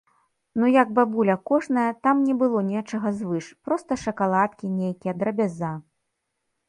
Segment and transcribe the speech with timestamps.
[0.61, 5.73] Ну як бабуля кожная, там не было нечага звыш, проста шакаладкі нейкія, драбяза.